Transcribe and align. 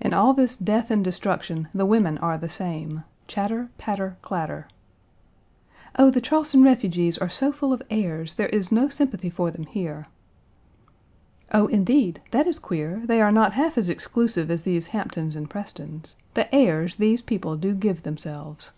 In 0.00 0.14
all 0.14 0.34
this 0.34 0.56
death 0.56 0.88
and 0.88 1.02
destruction, 1.02 1.66
the 1.74 1.84
women 1.84 2.16
are 2.18 2.38
the 2.38 2.48
same 2.48 3.02
chatter, 3.26 3.70
patter, 3.76 4.16
clatter. 4.22 4.68
"Oh, 5.98 6.12
the 6.12 6.20
Charleston 6.20 6.62
refugees 6.62 7.18
are 7.18 7.28
so 7.28 7.50
full 7.50 7.72
of 7.72 7.82
airs; 7.90 8.34
there 8.36 8.46
is 8.50 8.70
no 8.70 8.86
sympathy 8.86 9.28
for 9.30 9.50
them 9.50 9.66
here!" 9.66 10.06
"Oh, 11.50 11.66
indeed! 11.66 12.22
That 12.30 12.46
is 12.46 12.60
queer. 12.60 13.02
They 13.04 13.20
are 13.20 13.32
not 13.32 13.54
half 13.54 13.76
as 13.76 13.88
exclusive 13.90 14.48
as 14.48 14.62
these 14.62 14.86
Hamptons 14.94 15.34
and 15.34 15.50
Prestons. 15.50 16.14
The 16.34 16.46
airs 16.54 16.94
these 16.94 17.20
people 17.20 17.56
do 17.56 17.74
give 17.74 18.04
themselves." 18.04 18.70